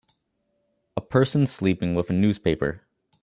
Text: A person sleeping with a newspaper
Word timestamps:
A 0.97 1.01
person 1.01 1.45
sleeping 1.45 1.93
with 1.93 2.09
a 2.09 2.13
newspaper 2.13 2.81